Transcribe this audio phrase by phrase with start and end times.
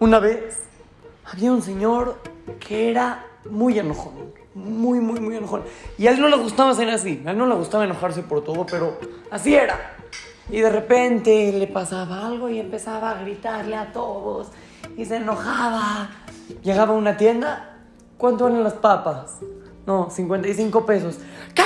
[0.00, 0.60] Una vez
[1.24, 2.20] había un señor
[2.60, 5.64] que era muy enojón, muy, muy, muy enojón.
[5.98, 8.44] Y a él no le gustaba ser así, a él no le gustaba enojarse por
[8.44, 8.96] todo, pero
[9.30, 9.96] así era.
[10.50, 14.48] Y de repente le pasaba algo y empezaba a gritarle a todos
[14.96, 16.10] y se enojaba.
[16.62, 17.78] Llegaba a una tienda,
[18.16, 19.38] ¿cuánto valen las papas?
[19.84, 21.18] No, 55 pesos.
[21.54, 21.62] ¿Qué?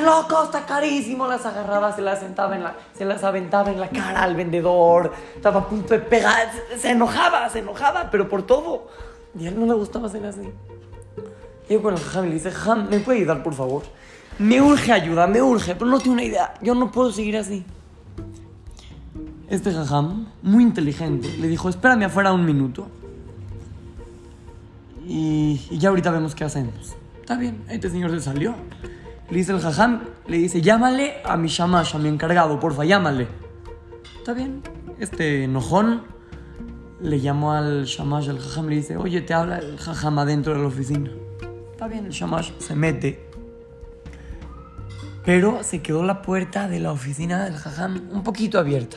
[0.00, 0.44] ¿Tan loco?
[0.44, 1.26] Está carísimo.
[1.26, 5.12] Las agarraba, se las, sentaba en la, se las aventaba en la cara al vendedor.
[5.36, 6.50] Estaba a punto de pegar.
[6.78, 8.88] Se enojaba, se enojaba, pero por todo.
[9.38, 10.50] Y a él no le gustaba ser así.
[11.68, 13.82] Llego con el jajam y le dice, jajam, ¿me puede ayudar, por favor?
[14.38, 16.54] Me urge ayuda, me urge, pero no tengo una idea.
[16.62, 17.64] Yo no puedo seguir así.
[19.48, 22.88] Este jajam, muy inteligente, le dijo, espérame afuera un minuto.
[25.06, 26.96] Y, y ya ahorita vemos qué hacemos.
[27.20, 28.54] Está bien, este señor se salió.
[29.30, 33.28] Le dice el jajam, le dice, llámale a mi shamash, a mi encargado, porfa, llámale.
[34.18, 34.60] Está bien.
[34.98, 36.02] Este enojón
[37.00, 40.58] le llamó al shamash, al jajam, le dice, oye, te habla el jajam adentro de
[40.60, 41.12] la oficina.
[41.70, 43.30] Está bien, el shamash se mete.
[45.24, 48.96] Pero se quedó la puerta de la oficina del jajam un poquito abierta.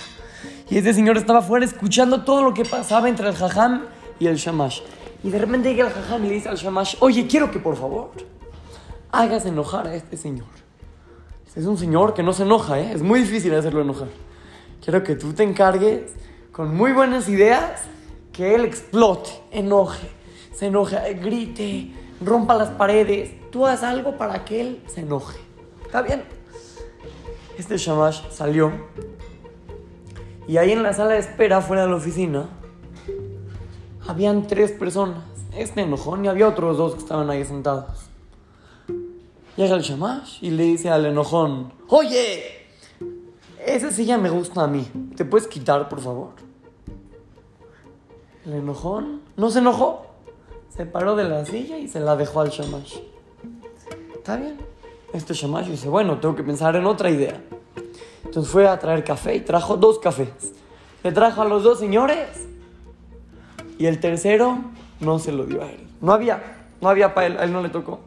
[0.68, 3.84] Y este señor estaba afuera escuchando todo lo que pasaba entre el jajam
[4.20, 4.80] y el shamash.
[5.24, 7.78] Y de repente llega el jajam y le dice al shamash, oye, quiero que por
[7.78, 8.12] favor
[9.14, 10.48] hagas enojar a este señor.
[11.56, 12.92] Es un señor que no se enoja, ¿eh?
[12.94, 14.08] es muy difícil hacerlo enojar.
[14.84, 16.12] Quiero que tú te encargues
[16.52, 17.84] con muy buenas ideas
[18.32, 20.10] que él explote, enoje,
[20.52, 21.94] se enoje, grite,
[22.26, 23.52] rompa las paredes.
[23.52, 25.38] Tú haz algo para que él se enoje.
[25.86, 26.24] ¿Está bien?
[27.56, 28.72] Este shamash salió
[30.48, 32.50] y ahí en la sala de espera, fuera de la oficina,
[34.08, 35.24] habían tres personas.
[35.56, 38.13] Este enojón y había otros dos que estaban ahí sentados.
[39.56, 42.44] Llega el shamash y le dice al enojón, oye,
[43.66, 44.88] esa silla me gusta a mí.
[45.16, 46.30] ¿Te puedes quitar, por favor?
[48.46, 50.08] El enojón no se enojó.
[50.76, 52.98] Se paró de la silla y se la dejó al shamash.
[54.16, 54.58] Está bien.
[55.14, 57.40] Este shamash dice, bueno, tengo que pensar en otra idea.
[58.26, 60.30] Entonces fue a traer café y trajo dos cafés.
[61.04, 62.48] Le trajo a los dos señores
[63.78, 64.58] y el tercero
[65.00, 65.88] no se lo dio a él.
[66.02, 68.00] No había, no había para él, a él no le tocó.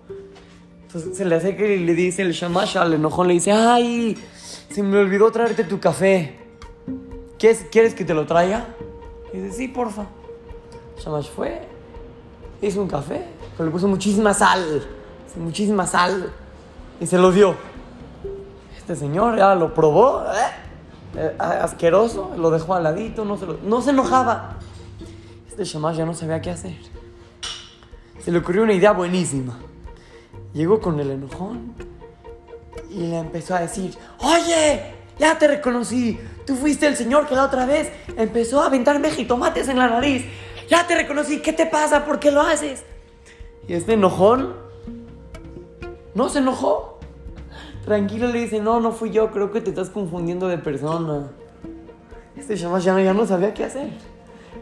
[0.87, 4.17] Entonces se le acerca y le dice el shamash al enojón, le dice, ay,
[4.71, 6.39] se me olvidó traerte tu café.
[7.39, 8.67] ¿Quieres, ¿quieres que te lo traiga?
[9.33, 10.07] Y dice, sí, porfa.
[10.99, 11.61] Shamash fue,
[12.63, 13.27] hizo un café,
[13.57, 14.83] pero le puso muchísima sal,
[15.37, 16.33] muchísima sal,
[17.01, 17.55] y se lo dio.
[18.79, 21.19] Este señor ya lo probó, ¿eh?
[21.19, 24.57] Eh, asqueroso, lo dejó al ladito, no se, lo- no se enojaba.
[25.49, 26.77] Este Shamash ya no sabía qué hacer.
[28.23, 29.59] Se le ocurrió una idea buenísima.
[30.57, 31.75] Llegó con el enojón
[32.89, 37.45] y le empezó a decir, oye, ya te reconocí, tú fuiste el señor que la
[37.45, 40.25] otra vez empezó a aventarme jitomates en la nariz.
[40.71, 42.07] Ya te reconocí, ¿qué te pasa?
[42.07, 42.87] ¿Por qué lo haces?
[43.69, 44.57] Y este enojón
[46.15, 47.01] no se enojó.
[47.85, 51.33] Tranquilo le dice, no, no fui yo, creo que te estás confundiendo de persona.
[52.35, 53.91] Este Shamash ya no, ya no sabía qué hacer.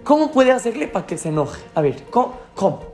[0.02, 1.62] ¿Cómo puede hacerle para que se enoje?
[1.72, 2.34] A ver, ¿cómo?
[2.56, 2.93] ¿Cómo?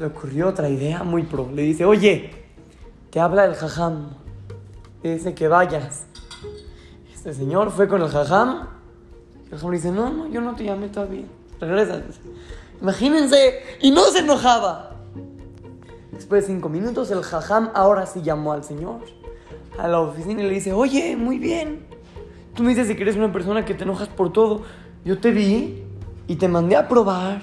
[0.00, 1.50] Le ocurrió otra idea muy pro.
[1.52, 2.30] Le dice, oye,
[3.10, 4.14] te habla el jajam.
[5.02, 6.06] Le dice que vayas.
[7.14, 8.66] Este señor fue con el jajam.
[9.44, 11.26] El jajam le dice, no, no, yo no te llamé todavía.
[11.60, 12.00] Regresa.
[12.80, 13.60] Imagínense.
[13.82, 14.96] Y no se enojaba.
[16.12, 19.02] Después de cinco minutos, el jajam ahora sí llamó al señor
[19.78, 21.84] a la oficina y le dice, oye, muy bien.
[22.54, 24.62] Tú me dices que eres una persona que te enojas por todo.
[25.04, 25.84] Yo te vi
[26.26, 27.42] y te mandé a probar.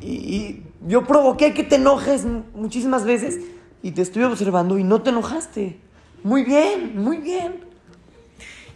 [0.00, 3.38] Y, y yo provoqué que te enojes mu- muchísimas veces.
[3.82, 5.80] Y te estuve observando y no te enojaste.
[6.22, 7.64] Muy bien, muy bien.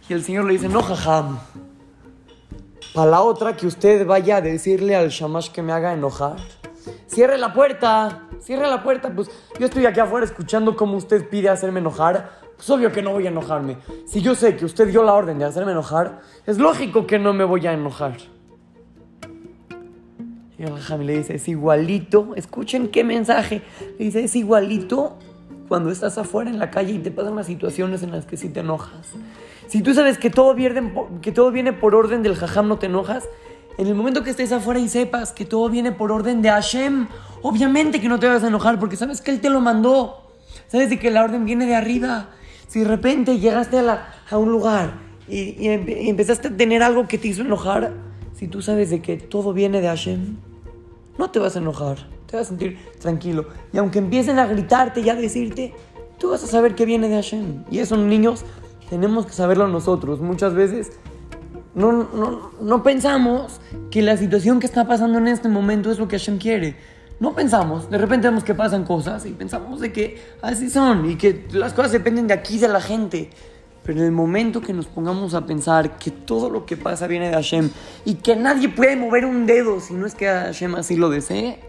[0.09, 1.39] Y el señor le dice, no, jajam.
[2.93, 6.35] Para la otra que usted vaya a decirle al shamash que me haga enojar.
[7.07, 9.09] Cierre la puerta, cierre la puerta.
[9.13, 9.29] Pues
[9.59, 12.31] yo estoy aquí afuera escuchando cómo usted pide hacerme enojar.
[12.55, 13.77] Pues obvio que no voy a enojarme.
[14.07, 17.31] Si yo sé que usted dio la orden de hacerme enojar, es lógico que no
[17.33, 18.17] me voy a enojar.
[20.59, 23.61] Y el Jajam le dice, es igualito, escuchen qué mensaje.
[23.99, 25.17] Le dice, es igualito
[25.67, 28.49] cuando estás afuera en la calle y te pasan las situaciones en las que sí
[28.49, 29.07] te enojas.
[29.67, 32.85] Si tú sabes que todo viene, que todo viene por orden del Jajam, no te
[32.87, 33.25] enojas.
[33.77, 37.07] En el momento que estés afuera y sepas que todo viene por orden de Hashem,
[37.43, 40.23] obviamente que no te vas a enojar porque sabes que Él te lo mandó.
[40.67, 42.29] Sabes de que la orden viene de arriba.
[42.67, 44.93] Si de repente llegaste a, la- a un lugar
[45.27, 47.93] y, y empezaste a tener algo que te hizo enojar,
[48.33, 50.37] si tú sabes de que todo viene de Hashem,
[51.17, 51.97] no te vas a enojar,
[52.27, 53.47] te vas a sentir tranquilo.
[53.73, 55.73] Y aunque empiecen a gritarte y a decirte,
[56.17, 57.63] tú vas a saber que viene de Hashem.
[57.71, 58.43] Y eso, niños,
[58.89, 60.19] tenemos que saberlo nosotros.
[60.19, 60.91] Muchas veces
[61.75, 63.59] no, no, no pensamos
[63.91, 66.75] que la situación que está pasando en este momento es lo que Hashem quiere.
[67.19, 71.15] No pensamos, de repente vemos que pasan cosas y pensamos de que así son y
[71.15, 73.31] que las cosas dependen de aquí, de la gente.
[73.87, 77.29] Pero en el momento que nos pongamos a pensar que todo lo que pasa viene
[77.29, 77.69] de Hashem
[78.03, 81.61] y que nadie puede mover un dedo si no es que Hashem así lo desee,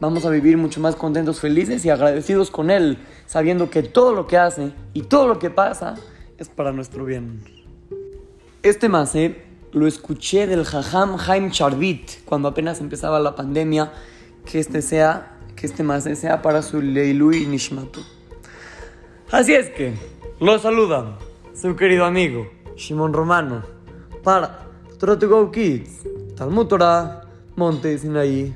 [0.00, 2.96] vamos a vivir mucho más contentos, felices y agradecidos con Él,
[3.26, 5.94] sabiendo que todo lo que hace y todo lo que pasa
[6.38, 7.44] es para nuestro bien.
[8.62, 9.42] Este mase
[9.72, 13.92] lo escuché del Jajam Haim Charbit cuando apenas empezaba la pandemia
[14.50, 18.00] que este sea, que este más sea para su Leilui Nishmatu.
[19.32, 19.94] Así es que,
[20.40, 21.16] lo saluda
[21.54, 23.62] su querido amigo Shimon Romano
[24.24, 24.66] para
[24.98, 26.04] Trot Go Kids,
[26.36, 28.52] Talmud Torah, Monte Sinaí.